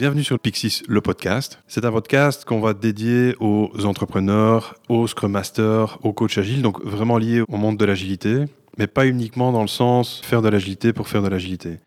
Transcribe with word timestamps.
Bienvenue 0.00 0.24
sur 0.24 0.38
Pixis, 0.38 0.82
le 0.88 1.02
podcast. 1.02 1.58
C'est 1.68 1.84
un 1.84 1.92
podcast 1.92 2.46
qu'on 2.46 2.60
va 2.60 2.72
dédier 2.72 3.36
aux 3.38 3.70
entrepreneurs, 3.84 4.76
aux 4.88 5.06
Scrum 5.06 5.32
Masters, 5.32 5.98
aux 6.02 6.14
coachs 6.14 6.38
agiles, 6.38 6.62
donc 6.62 6.82
vraiment 6.82 7.18
lié 7.18 7.42
au 7.46 7.56
monde 7.58 7.76
de 7.76 7.84
l'agilité, 7.84 8.46
mais 8.78 8.86
pas 8.86 9.06
uniquement 9.06 9.52
dans 9.52 9.60
le 9.60 9.68
sens 9.68 10.22
faire 10.24 10.40
de 10.40 10.48
l'agilité 10.48 10.94
pour 10.94 11.06
faire 11.06 11.20
de 11.20 11.28
l'agilité. 11.28 11.80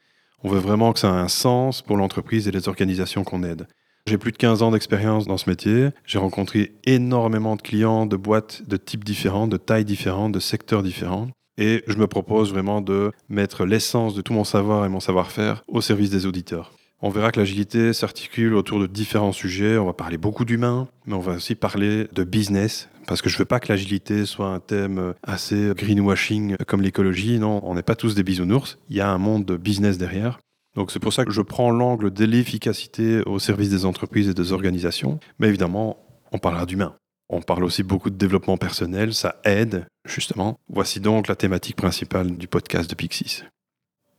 On 0.43 0.49
veut 0.49 0.59
vraiment 0.59 0.93
que 0.93 0.99
ça 0.99 1.07
ait 1.07 1.21
un 1.21 1.27
sens 1.27 1.81
pour 1.81 1.97
l'entreprise 1.97 2.47
et 2.47 2.51
les 2.51 2.67
organisations 2.67 3.23
qu'on 3.23 3.41
aide. 3.41 3.65
J'ai 4.05 4.19
plus 4.19 4.31
de 4.31 4.37
15 4.37 4.61
ans 4.61 4.69
d'expérience 4.69 5.25
dans 5.25 5.37
ce 5.37 5.49
métier. 5.49 5.89
J'ai 6.05 6.19
rencontré 6.19 6.75
énormément 6.85 7.55
de 7.55 7.63
clients 7.63 8.05
de 8.05 8.15
boîtes 8.15 8.61
de 8.69 8.77
types 8.77 9.03
différents, 9.03 9.47
de 9.47 9.57
tailles 9.57 9.85
différentes, 9.85 10.33
de 10.33 10.39
secteurs 10.39 10.83
différents. 10.83 11.29
Et 11.57 11.83
je 11.87 11.97
me 11.97 12.05
propose 12.05 12.51
vraiment 12.51 12.79
de 12.79 13.11
mettre 13.27 13.65
l'essence 13.65 14.13
de 14.13 14.21
tout 14.21 14.33
mon 14.33 14.43
savoir 14.43 14.85
et 14.85 14.89
mon 14.89 14.99
savoir-faire 14.99 15.63
au 15.67 15.81
service 15.81 16.11
des 16.11 16.27
auditeurs. 16.27 16.73
On 17.05 17.09
verra 17.09 17.33
que 17.33 17.39
l'agilité 17.41 17.91
s'articule 17.91 18.53
autour 18.53 18.79
de 18.79 18.87
différents 18.87 19.33
sujets. 19.33 19.77
On 19.77 19.85
va 19.85 19.91
parler 19.91 20.17
beaucoup 20.17 20.45
d'humains, 20.45 20.87
mais 21.05 21.15
on 21.15 21.19
va 21.19 21.33
aussi 21.33 21.53
parler 21.53 22.07
de 22.13 22.23
business, 22.23 22.87
parce 23.07 23.21
que 23.21 23.27
je 23.27 23.35
ne 23.35 23.39
veux 23.39 23.45
pas 23.45 23.59
que 23.59 23.67
l'agilité 23.67 24.25
soit 24.25 24.47
un 24.47 24.61
thème 24.61 25.13
assez 25.21 25.73
greenwashing 25.75 26.55
comme 26.65 26.81
l'écologie. 26.81 27.39
Non, 27.39 27.59
on 27.65 27.75
n'est 27.75 27.83
pas 27.83 27.97
tous 27.97 28.15
des 28.15 28.23
bisounours. 28.23 28.79
Il 28.89 28.95
y 28.95 29.01
a 29.01 29.11
un 29.11 29.17
monde 29.17 29.43
de 29.43 29.57
business 29.57 29.97
derrière. 29.97 30.39
Donc 30.77 30.91
c'est 30.91 30.99
pour 30.99 31.11
ça 31.11 31.25
que 31.25 31.31
je 31.31 31.41
prends 31.41 31.71
l'angle 31.71 32.09
de 32.09 32.23
l'efficacité 32.23 33.21
au 33.25 33.37
service 33.37 33.69
des 33.69 33.83
entreprises 33.83 34.29
et 34.29 34.33
des 34.33 34.53
organisations. 34.53 35.19
Mais 35.39 35.49
évidemment, 35.49 35.97
on 36.31 36.37
parlera 36.37 36.65
d'humains. 36.65 36.95
On 37.27 37.41
parle 37.41 37.65
aussi 37.65 37.83
beaucoup 37.83 38.11
de 38.11 38.15
développement 38.15 38.55
personnel, 38.55 39.13
ça 39.13 39.41
aide, 39.43 39.87
justement. 40.07 40.57
Voici 40.69 41.01
donc 41.01 41.27
la 41.27 41.35
thématique 41.35 41.75
principale 41.75 42.37
du 42.37 42.47
podcast 42.47 42.89
de 42.89 42.95
Pixis. 42.95 43.43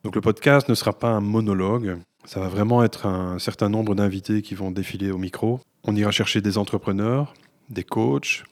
Donc 0.04 0.16
le 0.16 0.20
podcast 0.20 0.68
ne 0.68 0.74
sera 0.74 0.92
pas 0.92 1.08
un 1.08 1.20
monologue, 1.20 1.96
ça 2.24 2.40
va 2.40 2.48
vraiment 2.48 2.82
être 2.82 3.06
un 3.06 3.38
certain 3.38 3.68
nombre 3.68 3.94
d'invités 3.94 4.42
qui 4.42 4.54
vont 4.54 4.70
défiler 4.70 5.10
au 5.10 5.18
micro. 5.18 5.60
On 5.84 5.94
ira 5.94 6.10
chercher 6.10 6.40
des 6.40 6.58
entrepreneurs, 6.58 7.34
des 7.70 7.84
coachs, 7.84 8.44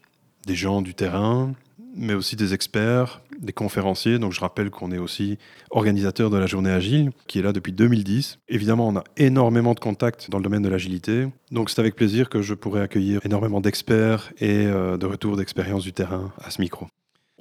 des 0.46 0.54
gens 0.54 0.82
du 0.82 0.94
terrain, 0.94 1.52
mais 1.94 2.14
aussi 2.14 2.36
des 2.36 2.54
experts, 2.54 3.22
des 3.38 3.52
conférenciers. 3.52 4.18
Donc 4.18 4.32
je 4.32 4.40
rappelle 4.40 4.70
qu'on 4.70 4.92
est 4.92 4.98
aussi 4.98 5.38
organisateur 5.70 6.30
de 6.30 6.36
la 6.36 6.46
journée 6.46 6.70
agile, 6.70 7.10
qui 7.26 7.38
est 7.38 7.42
là 7.42 7.52
depuis 7.52 7.72
2010. 7.72 8.38
Évidemment, 8.48 8.88
on 8.88 8.96
a 8.96 9.04
énormément 9.16 9.74
de 9.74 9.80
contacts 9.80 10.30
dans 10.30 10.38
le 10.38 10.44
domaine 10.44 10.62
de 10.62 10.68
l'agilité. 10.68 11.28
Donc 11.50 11.70
c'est 11.70 11.80
avec 11.80 11.96
plaisir 11.96 12.28
que 12.28 12.42
je 12.42 12.54
pourrai 12.54 12.80
accueillir 12.80 13.20
énormément 13.24 13.60
d'experts 13.60 14.32
et 14.38 14.66
euh, 14.66 14.96
de 14.96 15.06
retours 15.06 15.36
d'expérience 15.36 15.82
du 15.82 15.92
terrain 15.92 16.32
à 16.42 16.50
ce 16.50 16.60
micro. 16.60 16.86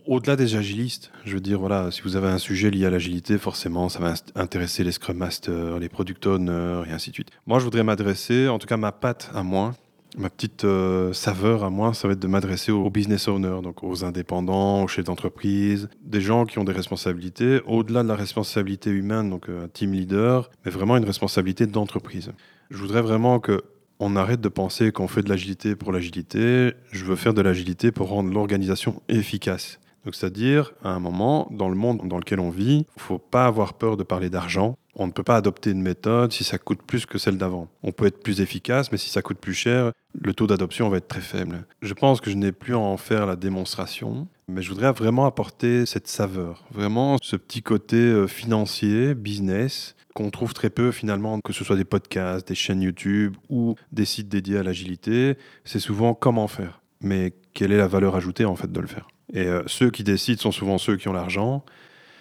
Au-delà 0.08 0.36
des 0.36 0.56
agilistes, 0.56 1.12
je 1.26 1.34
veux 1.34 1.40
dire, 1.40 1.60
voilà, 1.60 1.92
si 1.92 2.02
vous 2.02 2.16
avez 2.16 2.28
un 2.28 2.40
sujet 2.40 2.72
lié 2.72 2.86
à 2.86 2.90
l'agilité, 2.90 3.38
forcément, 3.38 3.88
ça 3.88 4.00
va 4.00 4.14
intéresser 4.36 4.84
les 4.84 4.92
Scrum 4.92 5.18
Masters, 5.18 5.80
les 5.80 5.90
Product 5.90 6.26
Owners, 6.26 6.84
et 6.88 6.92
ainsi 6.92 7.12
de 7.12 7.16
suite. 7.16 7.30
Moi, 7.46 7.60
je 7.60 7.66
voudrais 7.66 7.84
m'adresser, 7.84 8.48
en 8.48 8.58
tout 8.58 8.68
cas, 8.68 8.78
ma 8.78 8.92
patte 8.92 9.30
à 9.36 9.44
moi, 9.44 9.74
ma 10.18 10.30
petite 10.30 10.64
euh, 10.64 11.14
saveur 11.14 11.64
à 11.64 11.70
moi, 11.70 11.94
ça 11.94 12.08
va 12.08 12.14
être 12.14 12.20
de 12.20 12.28
m'adresser 12.28 12.72
aux 12.72 12.90
business 12.90 13.28
owners, 13.28 13.62
donc 13.62 13.84
aux 13.84 14.04
indépendants, 14.04 14.84
aux 14.84 14.88
chefs 14.88 15.06
d'entreprise, 15.06 15.88
des 16.04 16.22
gens 16.22 16.46
qui 16.46 16.60
ont 16.60 16.64
des 16.64 16.74
responsabilités, 16.74 17.62
au-delà 17.66 18.04
de 18.04 18.08
la 18.08 18.16
responsabilité 18.16 18.90
humaine, 18.90 19.30
donc 19.30 19.50
euh, 19.50 19.66
un 19.66 19.68
team 19.68 19.94
leader, 19.94 20.50
mais 20.66 20.72
vraiment 20.72 20.98
une 20.98 21.06
responsabilité 21.06 21.68
d'entreprise. 21.68 22.32
Je 22.70 22.78
voudrais 22.78 23.02
vraiment 23.02 23.40
que 23.40 23.62
on 24.04 24.16
arrête 24.16 24.42
de 24.42 24.50
penser 24.50 24.92
qu'on 24.92 25.08
fait 25.08 25.22
de 25.22 25.30
l'agilité 25.30 25.76
pour 25.76 25.92
l'agilité. 25.92 26.74
Je 26.92 27.06
veux 27.06 27.16
faire 27.16 27.36
de 27.36 27.42
l'agilité 27.42 27.92
pour 27.92 28.10
rendre 28.10 28.34
l'organisation 28.34 29.00
efficace. 29.08 29.80
Donc, 30.06 30.16
c'est-à-dire, 30.16 30.74
à 30.84 30.90
un 30.90 31.00
moment, 31.00 31.48
dans 31.52 31.70
le 31.70 31.76
monde 31.76 32.02
dans 32.08 32.18
lequel 32.18 32.40
on 32.40 32.50
vit, 32.50 32.86
il 32.96 33.02
faut 33.02 33.20
pas 33.20 33.46
avoir 33.46 33.74
peur 33.76 33.98
de 33.98 34.04
parler 34.04 34.30
d'argent. 34.30 34.78
On 34.96 35.08
ne 35.08 35.12
peut 35.12 35.24
pas 35.24 35.38
adopter 35.38 35.72
une 35.72 35.82
méthode 35.82 36.34
si 36.34 36.44
ça 36.44 36.58
coûte 36.58 36.82
plus 36.86 37.06
que 37.06 37.18
celle 37.18 37.38
d'avant. 37.38 37.70
On 37.84 37.92
peut 37.92 38.08
être 38.08 38.22
plus 38.22 38.42
efficace, 38.42 38.92
mais 38.92 38.98
si 38.98 39.10
ça 39.10 39.22
coûte 39.22 39.38
plus 39.38 39.54
cher, 39.54 39.92
le 40.20 40.34
taux 40.34 40.48
d'adoption 40.48 40.90
va 40.90 40.98
être 40.98 41.08
très 41.08 41.22
faible. 41.22 41.66
Je 41.82 41.94
pense 41.94 42.20
que 42.20 42.30
je 42.30 42.36
n'ai 42.36 42.52
plus 42.52 42.74
à 42.74 42.80
en 42.80 42.98
faire 42.98 43.26
la 43.26 43.36
démonstration, 43.36 44.28
mais 44.48 44.62
je 44.62 44.70
voudrais 44.70 44.92
vraiment 44.92 45.26
apporter 45.26 45.86
cette 45.86 46.08
saveur, 46.08 46.66
vraiment 46.72 47.18
ce 47.22 47.38
petit 47.38 47.62
côté 47.62 47.96
euh, 47.96 48.28
financier, 48.28 49.16
business, 49.16 49.96
qu'on 50.14 50.30
trouve 50.30 50.54
très 50.54 50.70
peu 50.70 50.92
finalement, 50.92 51.40
que 51.40 51.54
ce 51.54 51.64
soit 51.64 51.78
des 51.78 51.86
podcasts, 51.86 52.48
des 52.48 52.56
chaînes 52.56 52.82
YouTube 52.82 53.38
ou 53.50 53.76
des 53.94 54.06
sites 54.06 54.28
dédiés 54.28 54.58
à 54.58 54.64
l'agilité. 54.64 55.38
C'est 55.64 55.80
souvent 55.80 56.14
comment 56.14 56.48
faire, 56.48 56.82
mais 57.00 57.34
quelle 57.54 57.72
est 57.72 57.78
la 57.78 57.88
valeur 57.88 58.16
ajoutée 58.16 58.46
en 58.46 58.56
fait 58.56 58.72
de 58.72 58.80
le 58.80 58.88
faire? 58.88 59.08
Et 59.34 59.46
euh, 59.46 59.64
ceux 59.68 59.90
qui 59.90 60.04
décident 60.04 60.42
sont 60.42 60.52
souvent 60.52 60.78
ceux 60.78 60.98
qui 60.98 61.08
ont 61.08 61.14
l'argent. 61.14 61.64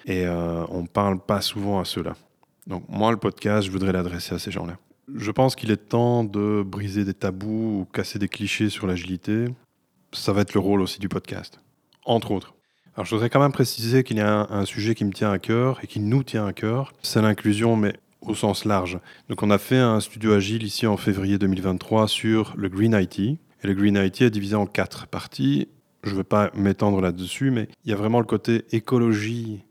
Et 0.07 0.27
euh, 0.27 0.65
on 0.69 0.83
ne 0.83 0.87
parle 0.87 1.21
pas 1.21 1.41
souvent 1.41 1.81
à 1.81 1.85
ceux-là. 1.85 2.17
Donc 2.67 2.85
moi, 2.89 3.11
le 3.11 3.17
podcast, 3.17 3.67
je 3.67 3.71
voudrais 3.71 3.93
l'adresser 3.93 4.35
à 4.35 4.39
ces 4.39 4.51
gens-là. 4.51 4.79
Je 5.15 5.31
pense 5.31 5.57
qu'il 5.57 5.71
est 5.71 5.89
temps 5.89 6.25
de 6.25 6.63
briser 6.65 7.05
des 7.05 7.15
tabous 7.15 7.81
ou 7.81 7.85
casser 7.93 8.19
des 8.19 8.29
clichés 8.29 8.71
sur 8.71 8.87
l'agilité. 8.87 9.47
Ça 10.13 10.33
va 10.33 10.43
être 10.43 10.55
le 10.55 10.61
rôle 10.61 10.81
aussi 10.81 11.01
du 11.01 11.09
podcast, 11.09 11.61
entre 12.05 12.31
autres. 12.31 12.55
Alors 12.95 13.07
je 13.07 13.15
voudrais 13.15 13.31
quand 13.31 13.41
même 13.41 13.53
préciser 13.53 14.05
qu'il 14.05 14.19
y 14.19 14.21
a 14.21 14.41
un, 14.41 14.51
un, 14.51 14.65
sujet 14.65 14.95
qui 14.95 15.05
me 15.05 15.13
tient 15.13 15.33
à 15.33 15.39
cœur 15.39 15.79
et 15.83 15.87
qui 15.87 16.01
nous 16.01 16.23
tient 16.23 16.47
à 16.47 16.53
cœur, 16.53 16.93
c'est 17.03 17.23
l'inclusion, 17.23 17.77
mais 17.77 17.95
au 18.21 18.35
sens 18.35 18.65
large. 18.65 18.99
Donc 19.29 19.43
on 19.43 19.51
a 19.51 19.59
fait 19.59 19.79
un 19.79 20.01
studio 20.01 20.33
agile 20.33 20.63
ici 20.63 20.87
en 20.87 20.97
février 20.97 21.39
2023 21.39 22.09
sur 22.09 22.55
le 22.57 22.69
Green 22.69 22.95
IT. 22.95 23.19
Et 23.19 23.67
le 23.67 23.75
Green 23.75 23.97
IT 23.97 24.23
est 24.23 24.31
divisé 24.31 24.57
en 24.57 24.67
quatre 24.67 25.07
parties 25.07 25.69
je 26.05 26.11
ne 26.11 26.17
veux 26.17 26.25
pas 26.25 26.51
m'étendre 26.55 27.01
là-dessus, 27.01 27.51
mais 27.51 27.69
il 27.85 27.91
y 27.91 27.95
a 27.95 27.97
vraiment 27.97 28.21
le 28.21 28.27
côté 28.27 28.65
écologie 28.73 29.63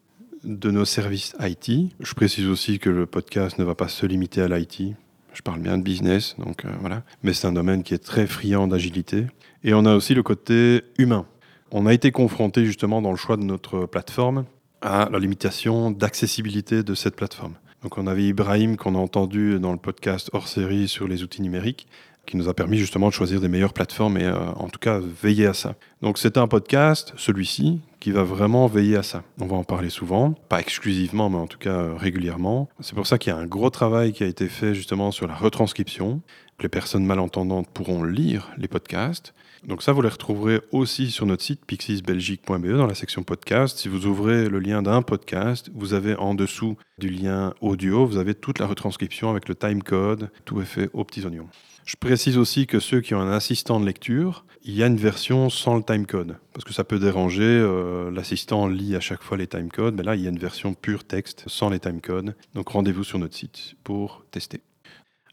de 0.43 0.71
nos 0.71 0.85
services 0.85 1.35
IT. 1.39 1.91
Je 1.99 2.13
précise 2.13 2.47
aussi 2.47 2.79
que 2.79 2.89
le 2.89 3.05
podcast 3.05 3.57
ne 3.57 3.63
va 3.63 3.75
pas 3.75 3.87
se 3.87 4.05
limiter 4.05 4.41
à 4.41 4.47
l'IT. 4.47 4.95
Je 5.33 5.41
parle 5.41 5.59
bien 5.59 5.77
de 5.77 5.83
business, 5.83 6.35
donc 6.37 6.65
euh, 6.65 6.69
voilà. 6.79 7.03
Mais 7.23 7.33
c'est 7.33 7.47
un 7.47 7.51
domaine 7.51 7.83
qui 7.83 7.93
est 7.93 8.03
très 8.03 8.27
friand 8.27 8.67
d'agilité. 8.67 9.27
Et 9.63 9.73
on 9.73 9.85
a 9.85 9.95
aussi 9.95 10.13
le 10.13 10.23
côté 10.23 10.83
humain. 10.97 11.25
On 11.71 11.85
a 11.85 11.93
été 11.93 12.11
confronté 12.11 12.65
justement 12.65 13.01
dans 13.01 13.11
le 13.11 13.17
choix 13.17 13.37
de 13.37 13.43
notre 13.43 13.85
plateforme 13.85 14.45
à 14.81 15.09
la 15.11 15.19
limitation 15.19 15.91
d'accessibilité 15.91 16.83
de 16.83 16.95
cette 16.95 17.15
plateforme. 17.15 17.55
Donc 17.83 17.97
on 17.97 18.07
avait 18.07 18.23
Ibrahim 18.23 18.75
qu'on 18.75 18.95
a 18.95 18.97
entendu 18.97 19.59
dans 19.59 19.71
le 19.71 19.77
podcast 19.77 20.29
hors 20.33 20.47
série 20.47 20.87
sur 20.87 21.07
les 21.07 21.23
outils 21.23 21.41
numériques 21.41 21.87
qui 22.29 22.37
nous 22.37 22.47
a 22.47 22.53
permis 22.53 22.77
justement 22.77 23.07
de 23.07 23.13
choisir 23.13 23.41
des 23.41 23.47
meilleures 23.47 23.73
plateformes 23.73 24.17
et 24.17 24.23
euh, 24.23 24.37
en 24.55 24.69
tout 24.69 24.77
cas 24.79 24.99
veiller 24.99 25.47
à 25.47 25.55
ça. 25.55 25.75
Donc 26.03 26.19
c'est 26.19 26.37
un 26.37 26.47
podcast, 26.47 27.13
celui-ci, 27.17 27.81
qui 27.99 28.11
va 28.11 28.23
vraiment 28.23 28.67
veiller 28.67 28.97
à 28.97 29.03
ça. 29.03 29.23
On 29.39 29.47
va 29.47 29.55
en 29.55 29.63
parler 29.63 29.89
souvent, 29.89 30.33
pas 30.47 30.59
exclusivement, 30.59 31.31
mais 31.31 31.37
en 31.37 31.47
tout 31.47 31.57
cas 31.57 31.71
euh, 31.71 31.95
régulièrement. 31.95 32.69
C'est 32.81 32.93
pour 32.93 33.07
ça 33.07 33.17
qu'il 33.17 33.33
y 33.33 33.35
a 33.35 33.39
un 33.39 33.47
gros 33.47 33.71
travail 33.71 34.13
qui 34.13 34.23
a 34.23 34.27
été 34.27 34.47
fait 34.47 34.75
justement 34.75 35.09
sur 35.09 35.25
la 35.25 35.33
retranscription. 35.33 36.21
Les 36.61 36.69
personnes 36.69 37.05
malentendantes 37.05 37.67
pourront 37.69 38.03
lire 38.03 38.51
les 38.57 38.67
podcasts. 38.67 39.33
Donc 39.63 39.81
ça, 39.81 39.91
vous 39.91 40.01
les 40.01 40.09
retrouverez 40.09 40.61
aussi 40.71 41.09
sur 41.09 41.25
notre 41.25 41.43
site 41.43 41.65
pixisbelgique.be 41.65 42.67
dans 42.67 42.85
la 42.85 42.95
section 42.95 43.23
podcast. 43.23 43.79
Si 43.79 43.89
vous 43.89 44.05
ouvrez 44.05 44.49
le 44.49 44.59
lien 44.59 44.83
d'un 44.83 45.01
podcast, 45.01 45.71
vous 45.73 45.93
avez 45.93 46.15
en 46.15 46.35
dessous 46.35 46.77
du 46.99 47.09
lien 47.09 47.55
audio, 47.59 48.05
vous 48.05 48.17
avez 48.17 48.35
toute 48.35 48.59
la 48.59 48.67
retranscription 48.67 49.31
avec 49.31 49.49
le 49.49 49.55
timecode. 49.55 50.29
Tout 50.45 50.61
est 50.61 50.65
fait 50.65 50.89
aux 50.93 51.03
petits 51.03 51.25
oignons. 51.25 51.47
Je 51.89 51.95
précise 51.95 52.37
aussi 52.37 52.67
que 52.67 52.79
ceux 52.79 53.01
qui 53.01 53.15
ont 53.15 53.19
un 53.19 53.31
assistant 53.31 53.79
de 53.79 53.85
lecture, 53.87 54.45
il 54.61 54.75
y 54.75 54.83
a 54.83 54.85
une 54.85 54.95
version 54.95 55.49
sans 55.49 55.75
le 55.75 55.81
timecode, 55.81 56.37
parce 56.53 56.63
que 56.63 56.71
ça 56.71 56.83
peut 56.83 56.99
déranger. 56.99 57.41
Euh, 57.41 58.11
l'assistant 58.11 58.67
lit 58.67 58.95
à 58.95 58.99
chaque 58.99 59.23
fois 59.23 59.37
les 59.37 59.47
timecodes, 59.47 59.95
mais 59.95 60.03
là, 60.03 60.15
il 60.15 60.21
y 60.21 60.27
a 60.27 60.29
une 60.29 60.37
version 60.37 60.75
pure 60.75 61.03
texte 61.03 61.45
sans 61.47 61.71
les 61.71 61.79
timecodes. 61.79 62.35
Donc 62.53 62.69
rendez-vous 62.69 63.03
sur 63.03 63.17
notre 63.17 63.35
site 63.35 63.73
pour 63.83 64.23
tester. 64.29 64.61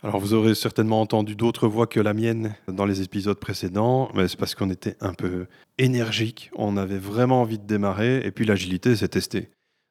Alors 0.03 0.19
vous 0.19 0.33
aurez 0.33 0.55
certainement 0.55 1.03
entendu 1.03 1.37
d'autres 1.37 1.69
voix 1.69 1.87
que 1.87 2.01
la 2.01 2.15
mienne 2.15 2.55
dans 2.69 2.87
les 2.87 3.03
épisodes 3.03 3.39
précédents, 3.39 4.11
mais 4.15 4.27
c'est 4.27 4.39
parce 4.39 4.55
qu'on 4.55 4.71
était 4.71 4.97
un 5.03 5.13
peu 5.13 5.49
énergique, 5.77 6.51
on 6.57 6.79
avait 6.79 6.97
vraiment 6.97 7.43
envie 7.43 7.59
de 7.59 7.67
démarrer, 7.67 8.25
et 8.25 8.31
puis 8.31 8.47
l'agilité 8.47 8.97
s'est 8.97 9.09
testée. 9.09 9.51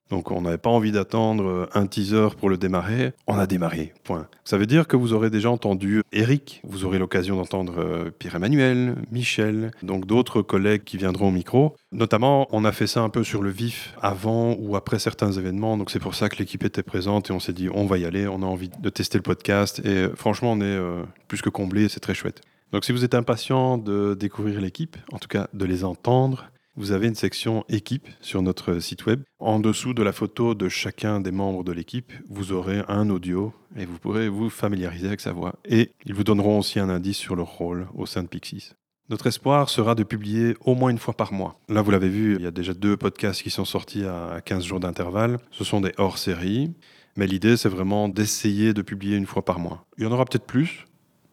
Donc 0.10 0.32
on 0.32 0.42
n'avait 0.42 0.58
pas 0.58 0.70
envie 0.70 0.92
d'attendre 0.92 1.46
euh, 1.46 1.66
un 1.74 1.88
teaser 1.88 2.30
pour 2.38 2.50
le 2.50 2.58
démarrer. 2.58 3.14
On 3.28 3.38
a 3.38 3.48
démarré, 3.48 3.94
point. 4.04 4.28
Ça 4.44 4.58
veut 4.58 4.68
dire 4.68 4.88
que 4.88 4.96
vous 4.96 5.14
aurez 5.14 5.30
déjà 5.30 5.50
entendu 5.50 6.04
Eric, 6.12 6.62
vous 6.64 6.86
aurez 6.86 7.00
l'occasion 7.00 7.38
d'entendre 7.38 7.76
euh, 7.80 8.12
Pierre-Emmanuel, 8.18 8.96
Michel, 9.12 9.72
donc 9.82 10.06
d'autres 10.06 10.42
collègues 10.42 10.84
qui 10.84 10.98
viendront 10.98 11.30
au 11.30 11.32
micro. 11.32 11.76
Notamment, 11.92 12.48
on 12.52 12.66
a 12.66 12.72
fait 12.72 12.88
ça 12.88 13.02
un 13.02 13.10
peu 13.10 13.24
sur 13.24 13.42
le 13.42 13.50
vif 13.50 13.96
avant 14.02 14.56
ou 14.60 14.76
après 14.76 15.00
certains 15.00 15.32
événements, 15.32 15.78
donc 15.78 15.90
c'est 15.90 16.00
pour 16.00 16.14
ça 16.14 16.30
que 16.30 16.38
l'équipe 16.38 16.64
était 16.64 16.84
présente 16.84 17.30
et 17.30 17.34
on 17.34 17.40
s'est 17.40 17.54
dit 17.54 17.70
on 17.74 17.86
va 17.86 17.98
y 17.98 18.06
aller, 18.06 18.28
on 18.28 18.44
a 18.44 18.46
envie 18.46 18.70
de 18.70 18.90
tester 18.90 19.18
le 19.18 19.24
podcast 19.24 19.80
et 19.84 19.88
euh, 19.88 20.16
franchement 20.16 20.52
on 20.52 20.62
est 20.62 20.80
plus 21.28 21.42
que 21.42 21.50
comblé, 21.50 21.90
c'est 21.90 22.00
très 22.00 22.14
chouette. 22.14 22.42
Donc 22.72 22.84
si 22.86 22.92
vous 22.92 23.06
êtes 23.06 23.16
impatient 23.16 23.78
de 23.78 24.16
découvrir 24.20 24.60
l'équipe, 24.60 24.98
en 25.12 25.18
tout 25.18 25.28
cas 25.28 25.48
de 25.54 25.66
les 25.66 25.84
entendre, 25.84 26.50
vous 26.76 26.92
avez 26.92 27.08
une 27.08 27.16
section 27.16 27.64
équipe 27.70 28.08
sur 28.22 28.42
notre 28.42 28.80
site 28.80 29.06
web. 29.06 29.24
En 29.40 29.60
dessous 29.60 29.94
de 29.94 30.04
la 30.04 30.12
photo 30.12 30.56
de 30.56 30.70
chacun 30.70 31.20
des 31.20 31.32
membres 31.32 31.64
de 31.64 31.72
l'équipe, 31.72 32.12
vous 32.30 32.52
aurez 32.52 32.82
un 32.88 33.10
audio 33.10 33.54
et 33.76 33.86
vous 33.86 33.98
pourrez 33.98 34.30
vous 34.30 34.50
familiariser 34.50 35.08
avec 35.08 35.22
sa 35.22 35.32
voix. 35.32 35.56
Et 35.66 35.92
ils 36.06 36.14
vous 36.14 36.24
donneront 36.24 36.60
aussi 36.60 36.80
un 36.80 36.90
indice 36.90 37.18
sur 37.18 37.36
leur 37.36 37.48
rôle 37.48 37.88
au 37.96 38.06
sein 38.06 38.24
de 38.24 38.28
Pixis. 38.28 38.74
Notre 39.10 39.28
espoir 39.28 39.70
sera 39.70 39.94
de 39.94 40.04
publier 40.04 40.56
au 40.62 40.74
moins 40.74 40.90
une 40.90 40.98
fois 40.98 41.14
par 41.14 41.32
mois. 41.32 41.60
Là, 41.70 41.84
vous 41.84 41.92
l'avez 41.92 42.10
vu, 42.10 42.36
il 42.36 42.42
y 42.42 42.48
a 42.48 42.52
déjà 42.52 42.74
deux 42.74 42.98
podcasts 42.98 43.44
qui 43.44 43.52
sont 43.52 43.66
sortis 43.66 44.04
à 44.04 44.42
15 44.44 44.64
jours 44.64 44.80
d'intervalle. 44.80 45.38
Ce 45.52 45.64
sont 45.64 45.80
des 45.80 45.92
hors-séries. 45.98 46.74
Mais 47.16 47.28
l'idée, 47.28 47.56
c'est 47.56 47.70
vraiment 47.70 48.10
d'essayer 48.10 48.74
de 48.74 48.82
publier 48.82 49.16
une 49.16 49.28
fois 49.28 49.46
par 49.46 49.60
mois. 49.60 49.86
Il 49.98 50.04
y 50.04 50.08
en 50.08 50.12
aura 50.12 50.26
peut-être 50.26 50.46
plus, 50.46 50.86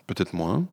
peut-être 0.06 0.35
moins. 0.35 0.67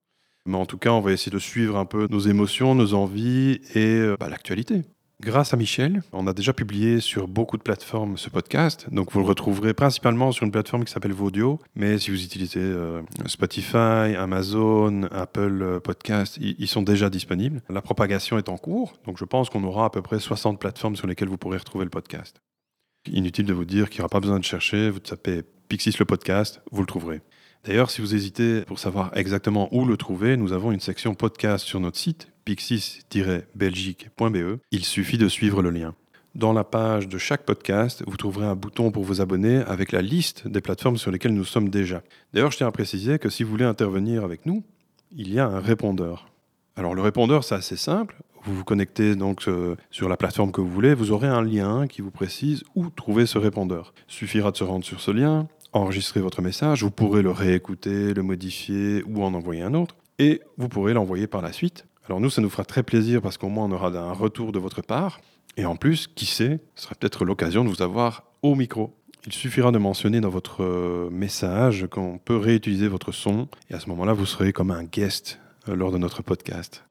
Mais 0.46 0.58
en 0.58 0.66
tout 0.66 0.78
cas, 0.78 0.92
on 0.92 1.02
va 1.02 1.12
essayer 1.12 1.32
de 1.32 1.40
suivre 1.40 1.78
un 1.78 1.86
peu 1.86 2.08
nos 2.10 2.20
émotions, 2.20 2.76
nos 2.76 2.94
envies 2.94 3.62
et 3.76 4.00
euh, 4.00 4.18
bah, 4.20 4.30
l'actualité. 4.30 4.84
Grâce 5.22 5.54
à 5.54 5.58
Michel, 5.58 6.02
on 6.14 6.28
a 6.28 6.34
déjà 6.34 6.54
publié 6.54 7.02
sur 7.02 7.28
beaucoup 7.28 7.58
de 7.58 7.62
plateformes 7.62 8.18
ce 8.18 8.30
podcast. 8.30 8.88
Donc 8.90 9.12
vous 9.12 9.20
le 9.20 9.26
retrouverez 9.26 9.74
principalement 9.74 10.32
sur 10.32 10.46
une 10.46 10.52
plateforme 10.52 10.86
qui 10.86 10.94
s'appelle 10.94 11.12
Vodio. 11.12 11.60
Mais 11.76 11.98
si 11.98 12.10
vous 12.10 12.24
utilisez 12.24 12.62
euh, 12.62 13.02
Spotify, 13.26 14.16
Amazon, 14.18 15.04
Apple 15.12 15.62
euh, 15.62 15.80
Podcast, 15.82 16.38
ils 16.40 16.68
sont 16.70 16.84
déjà 16.84 17.10
disponibles. 17.10 17.62
La 17.70 17.82
propagation 17.82 18.38
est 18.38 18.48
en 18.48 18.56
cours. 18.56 18.94
Donc 19.06 19.18
je 19.18 19.26
pense 19.26 19.50
qu'on 19.50 19.66
aura 19.66 19.86
à 19.86 19.90
peu 19.90 20.02
près 20.02 20.20
60 20.20 20.58
plateformes 20.58 20.96
sur 20.96 21.06
lesquelles 21.06 21.28
vous 21.28 21.38
pourrez 21.38 21.58
retrouver 21.58 21.84
le 21.84 21.92
podcast. 21.92 22.40
Inutile 23.12 23.46
de 23.46 23.54
vous 23.54 23.66
dire 23.66 23.90
qu'il 23.90 24.00
n'y 24.00 24.04
aura 24.04 24.10
pas 24.10 24.22
besoin 24.22 24.40
de 24.40 24.46
chercher. 24.46 24.90
Vous 24.90 25.00
tapez 25.00 25.44
Pixis 25.68 25.96
le 26.00 26.06
podcast, 26.06 26.62
vous 26.72 26.80
le 26.80 26.88
trouverez. 26.88 27.22
D'ailleurs, 27.66 27.92
si 27.92 28.00
vous 28.00 28.16
hésitez 28.16 28.62
pour 28.62 28.80
savoir 28.80 29.12
exactement 29.18 29.68
où 29.74 29.84
le 29.86 29.98
trouver, 29.98 30.38
nous 30.38 30.54
avons 30.54 30.72
une 30.72 30.80
section 30.80 31.14
podcast 31.14 31.66
sur 31.66 31.82
notre 31.82 31.98
site 31.98 32.30
pixis-belgique.be. 32.46 34.60
Il 34.72 34.86
suffit 34.86 35.18
de 35.18 35.28
suivre 35.28 35.62
le 35.62 35.70
lien. 35.70 35.94
Dans 36.36 36.54
la 36.54 36.64
page 36.64 37.10
de 37.10 37.18
chaque 37.18 37.44
podcast, 37.44 38.02
vous 38.08 38.16
trouverez 38.16 38.46
un 38.46 38.56
bouton 38.56 38.92
pour 38.92 39.04
vous 39.04 39.20
abonner 39.20 39.58
avec 39.58 39.92
la 39.92 40.02
liste 40.02 40.48
des 40.48 40.62
plateformes 40.62 40.96
sur 40.98 41.12
lesquelles 41.12 41.34
nous 41.34 41.44
sommes 41.44 41.68
déjà. 41.70 42.02
D'ailleurs, 42.34 42.52
je 42.52 42.58
tiens 42.58 42.68
à 42.68 42.72
préciser 42.72 43.20
que 43.20 43.30
si 43.30 43.44
vous 43.44 43.52
voulez 43.52 43.66
intervenir 43.66 44.24
avec 44.24 44.46
nous, 44.46 44.64
il 45.12 45.34
y 45.34 45.40
a 45.40 45.46
un 45.46 45.60
répondeur. 45.60 46.32
Alors 46.78 46.96
le 46.96 47.02
répondeur, 47.02 47.44
c'est 47.44 47.56
assez 47.56 47.76
simple. 47.76 48.16
Vous 48.46 48.56
vous 48.56 48.64
connectez 48.64 49.16
donc 49.16 49.46
euh, 49.50 49.76
sur 49.92 50.08
la 50.08 50.16
plateforme 50.16 50.54
que 50.54 50.62
vous 50.62 50.70
voulez, 50.70 50.94
vous 50.94 51.12
aurez 51.12 51.28
un 51.28 51.42
lien 51.42 51.88
qui 51.88 52.02
vous 52.02 52.12
précise 52.12 52.64
où 52.74 52.90
trouver 52.90 53.26
ce 53.26 53.38
répondeur. 53.38 53.94
Il 54.08 54.14
suffira 54.14 54.52
de 54.52 54.58
se 54.58 54.64
rendre 54.64 54.86
sur 54.86 55.02
ce 55.02 55.12
lien, 55.12 55.50
enregistrer 55.74 56.22
votre 56.22 56.42
message, 56.42 56.84
vous 56.84 56.92
pourrez 56.92 57.22
le 57.22 57.32
réécouter, 57.32 58.14
le 58.14 58.24
modifier 58.24 59.04
ou 59.08 59.24
en 59.24 59.34
envoyer 59.34 59.62
un 59.62 59.74
autre, 59.74 59.96
et 60.18 60.42
vous 60.58 60.70
pourrez 60.70 60.94
l'envoyer 60.94 61.28
par 61.28 61.42
la 61.42 61.54
suite. 61.54 61.86
Alors 62.06 62.20
nous, 62.20 62.30
ça 62.30 62.42
nous 62.42 62.50
fera 62.50 62.66
très 62.66 62.84
plaisir 62.84 63.22
parce 63.22 63.38
qu'au 63.38 63.50
moins 63.50 63.66
on 63.66 63.72
aura 63.72 63.90
un 63.90 64.14
retour 64.14 64.52
de 64.52 64.60
votre 64.60 64.82
part, 64.82 65.22
et 65.58 65.66
en 65.66 65.76
plus, 65.76 66.08
qui 66.08 66.26
sait, 66.26 66.60
ce 66.76 66.84
sera 66.84 66.96
peut-être 66.96 67.26
l'occasion 67.26 67.64
de 67.64 67.70
vous 67.70 67.82
avoir 67.82 68.24
au 68.42 68.56
micro. 68.56 68.96
Il 69.26 69.34
suffira 69.34 69.72
de 69.72 69.78
mentionner 69.78 70.22
dans 70.22 70.30
votre 70.30 70.64
euh, 70.64 71.10
message 71.12 71.88
qu'on 71.88 72.18
peut 72.18 72.38
réutiliser 72.38 72.88
votre 72.88 73.12
son, 73.12 73.48
et 73.70 73.74
à 73.74 73.80
ce 73.80 73.90
moment-là, 73.90 74.14
vous 74.14 74.26
serez 74.26 74.54
comme 74.54 74.72
un 74.72 74.84
guest 74.84 75.40
euh, 75.68 75.76
lors 75.76 75.92
de 75.92 75.98
notre 75.98 76.24
podcast. 76.24 76.86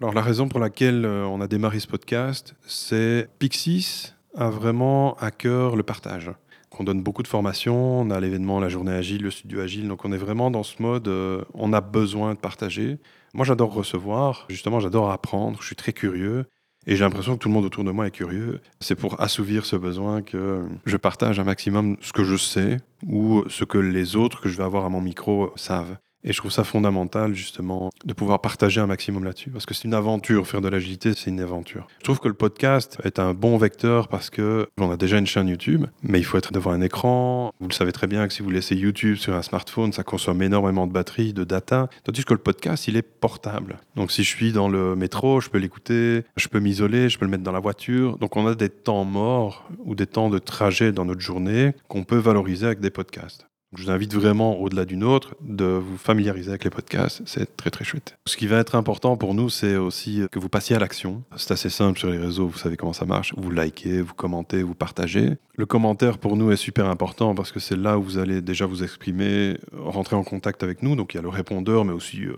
Alors 0.00 0.12
la 0.12 0.22
raison 0.22 0.48
pour 0.48 0.58
laquelle 0.58 1.04
euh, 1.04 1.24
on 1.24 1.40
a 1.40 1.46
démarré 1.46 1.78
ce 1.78 1.86
podcast, 1.86 2.56
c'est 2.66 3.28
Pixis 3.38 4.12
a 4.36 4.50
vraiment 4.50 5.14
à 5.18 5.30
cœur 5.30 5.76
le 5.76 5.84
partage 5.84 6.32
on 6.80 6.84
donne 6.84 7.02
beaucoup 7.02 7.22
de 7.22 7.28
formations. 7.28 8.00
On 8.00 8.10
a 8.10 8.20
l'événement 8.20 8.60
La 8.60 8.68
Journée 8.68 8.92
Agile, 8.92 9.22
le 9.22 9.30
Studio 9.30 9.60
Agile. 9.60 9.88
Donc 9.88 10.04
on 10.04 10.12
est 10.12 10.18
vraiment 10.18 10.50
dans 10.50 10.62
ce 10.62 10.82
mode, 10.82 11.08
euh, 11.08 11.42
on 11.54 11.72
a 11.72 11.80
besoin 11.80 12.34
de 12.34 12.38
partager. 12.38 12.98
Moi 13.32 13.44
j'adore 13.44 13.72
recevoir, 13.72 14.46
justement 14.48 14.80
j'adore 14.80 15.10
apprendre, 15.10 15.58
je 15.60 15.66
suis 15.66 15.76
très 15.76 15.92
curieux. 15.92 16.46
Et 16.86 16.96
j'ai 16.96 17.04
l'impression 17.04 17.34
que 17.34 17.38
tout 17.38 17.48
le 17.48 17.54
monde 17.54 17.64
autour 17.64 17.82
de 17.82 17.90
moi 17.90 18.06
est 18.06 18.10
curieux. 18.10 18.60
C'est 18.80 18.94
pour 18.94 19.20
assouvir 19.20 19.64
ce 19.64 19.74
besoin 19.74 20.20
que 20.20 20.66
je 20.84 20.96
partage 20.98 21.40
un 21.40 21.44
maximum 21.44 21.96
ce 22.00 22.12
que 22.12 22.24
je 22.24 22.36
sais 22.36 22.76
ou 23.06 23.42
ce 23.48 23.64
que 23.64 23.78
les 23.78 24.16
autres 24.16 24.42
que 24.42 24.50
je 24.50 24.56
vais 24.58 24.64
avoir 24.64 24.84
à 24.84 24.90
mon 24.90 25.00
micro 25.00 25.50
savent. 25.56 25.96
Et 26.24 26.32
je 26.32 26.38
trouve 26.38 26.50
ça 26.50 26.64
fondamental, 26.64 27.34
justement, 27.34 27.90
de 28.04 28.14
pouvoir 28.14 28.40
partager 28.40 28.80
un 28.80 28.86
maximum 28.86 29.24
là-dessus. 29.24 29.50
Parce 29.50 29.66
que 29.66 29.74
c'est 29.74 29.84
une 29.84 29.94
aventure. 29.94 30.46
Faire 30.46 30.62
de 30.62 30.68
l'agilité, 30.68 31.12
c'est 31.14 31.30
une 31.30 31.40
aventure. 31.40 31.86
Je 31.98 32.04
trouve 32.04 32.18
que 32.18 32.28
le 32.28 32.34
podcast 32.34 32.98
est 33.04 33.18
un 33.18 33.34
bon 33.34 33.58
vecteur 33.58 34.08
parce 34.08 34.30
que 34.30 34.68
on 34.78 34.90
a 34.90 34.96
déjà 34.96 35.18
une 35.18 35.26
chaîne 35.26 35.48
YouTube, 35.48 35.86
mais 36.02 36.18
il 36.18 36.24
faut 36.24 36.38
être 36.38 36.52
devant 36.52 36.70
un 36.70 36.80
écran. 36.80 37.52
Vous 37.60 37.68
le 37.68 37.74
savez 37.74 37.92
très 37.92 38.06
bien 38.06 38.26
que 38.26 38.32
si 38.32 38.42
vous 38.42 38.50
laissez 38.50 38.74
YouTube 38.74 39.16
sur 39.16 39.34
un 39.34 39.42
smartphone, 39.42 39.92
ça 39.92 40.02
consomme 40.02 40.40
énormément 40.42 40.86
de 40.86 40.92
batterie, 40.92 41.34
de 41.34 41.44
data. 41.44 41.88
Tandis 42.04 42.24
que 42.24 42.32
le 42.32 42.40
podcast, 42.40 42.88
il 42.88 42.96
est 42.96 43.02
portable. 43.02 43.78
Donc 43.94 44.10
si 44.10 44.24
je 44.24 44.28
suis 44.28 44.52
dans 44.52 44.68
le 44.68 44.96
métro, 44.96 45.40
je 45.40 45.50
peux 45.50 45.58
l'écouter, 45.58 46.24
je 46.36 46.48
peux 46.48 46.60
m'isoler, 46.60 47.10
je 47.10 47.18
peux 47.18 47.26
le 47.26 47.30
mettre 47.30 47.44
dans 47.44 47.52
la 47.52 47.60
voiture. 47.60 48.16
Donc 48.18 48.36
on 48.36 48.46
a 48.46 48.54
des 48.54 48.70
temps 48.70 49.04
morts 49.04 49.68
ou 49.84 49.94
des 49.94 50.06
temps 50.06 50.30
de 50.30 50.38
trajet 50.38 50.92
dans 50.92 51.04
notre 51.04 51.20
journée 51.20 51.74
qu'on 51.88 52.04
peut 52.04 52.16
valoriser 52.16 52.66
avec 52.66 52.80
des 52.80 52.90
podcasts. 52.90 53.46
Je 53.76 53.82
vous 53.82 53.90
invite 53.90 54.14
vraiment, 54.14 54.58
au-delà 54.60 54.84
d'une 54.84 55.04
autre, 55.04 55.34
de 55.42 55.64
vous 55.64 55.96
familiariser 55.96 56.50
avec 56.50 56.64
les 56.64 56.70
podcasts. 56.70 57.22
C'est 57.26 57.56
très 57.56 57.70
très 57.70 57.84
chouette. 57.84 58.16
Ce 58.26 58.36
qui 58.36 58.46
va 58.46 58.58
être 58.58 58.74
important 58.74 59.16
pour 59.16 59.34
nous, 59.34 59.50
c'est 59.50 59.76
aussi 59.76 60.22
que 60.30 60.38
vous 60.38 60.48
passiez 60.48 60.76
à 60.76 60.78
l'action. 60.78 61.22
C'est 61.36 61.52
assez 61.52 61.70
simple 61.70 61.98
sur 61.98 62.10
les 62.10 62.18
réseaux, 62.18 62.46
vous 62.46 62.58
savez 62.58 62.76
comment 62.76 62.92
ça 62.92 63.04
marche. 63.04 63.34
Vous 63.36 63.50
likez, 63.50 64.00
vous 64.00 64.14
commentez, 64.14 64.62
vous 64.62 64.74
partagez. 64.74 65.36
Le 65.56 65.66
commentaire 65.66 66.18
pour 66.18 66.36
nous 66.36 66.50
est 66.50 66.56
super 66.56 66.86
important 66.86 67.34
parce 67.34 67.52
que 67.52 67.60
c'est 67.60 67.76
là 67.76 67.98
où 67.98 68.02
vous 68.02 68.18
allez 68.18 68.42
déjà 68.42 68.66
vous 68.66 68.82
exprimer, 68.82 69.56
rentrer 69.76 70.16
en 70.16 70.24
contact 70.24 70.62
avec 70.62 70.82
nous. 70.82 70.96
Donc 70.96 71.14
il 71.14 71.18
y 71.18 71.20
a 71.20 71.22
le 71.22 71.28
répondeur, 71.28 71.84
mais 71.84 71.92
aussi 71.92 72.24
euh, 72.24 72.36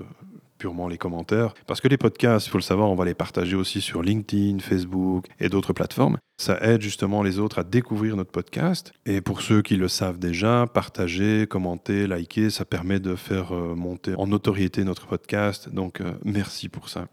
purement 0.58 0.88
les 0.88 0.98
commentaires. 0.98 1.54
Parce 1.66 1.80
que 1.80 1.88
les 1.88 1.96
podcasts, 1.96 2.46
il 2.46 2.50
faut 2.50 2.58
le 2.58 2.62
savoir, 2.62 2.90
on 2.90 2.94
va 2.94 3.04
les 3.04 3.14
partager 3.14 3.56
aussi 3.56 3.80
sur 3.80 4.02
LinkedIn, 4.02 4.58
Facebook 4.58 5.26
et 5.40 5.48
d'autres 5.48 5.72
plateformes. 5.72 6.18
Ça 6.38 6.58
aide 6.60 6.82
justement 6.82 7.22
les 7.22 7.38
autres 7.38 7.58
à 7.58 7.64
découvrir 7.64 8.16
notre 8.16 8.30
podcast. 8.30 8.92
Et 9.06 9.20
pour 9.20 9.40
ceux 9.40 9.62
qui 9.62 9.76
le 9.76 9.88
savent 9.88 10.18
déjà, 10.18 10.66
partager, 10.66 11.46
commenter, 11.46 12.06
liker, 12.06 12.50
ça 12.50 12.64
permet 12.64 13.00
de 13.00 13.16
faire 13.16 13.54
euh, 13.54 13.74
monter 13.74 14.14
en 14.16 14.26
notoriété 14.26 14.84
notre 14.84 15.06
podcast. 15.06 15.68
Donc 15.68 16.00
euh, 16.00 16.12
merci 16.24 16.68
pour 16.68 16.88
ça. 16.88 17.06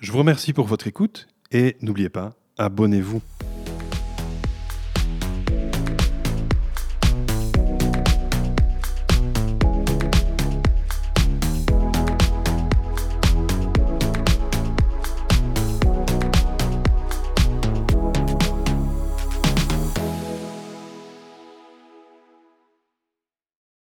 Je 0.00 0.12
vous 0.12 0.18
remercie 0.18 0.52
pour 0.52 0.66
votre 0.66 0.86
écoute 0.86 1.28
et 1.52 1.76
n'oubliez 1.80 2.08
pas, 2.10 2.34
abonnez-vous. 2.58 3.22